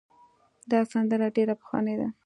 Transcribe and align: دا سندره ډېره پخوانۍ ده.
دا 0.71 0.79
سندره 0.91 1.27
ډېره 1.35 1.53
پخوانۍ 1.59 1.95
ده. 2.01 2.07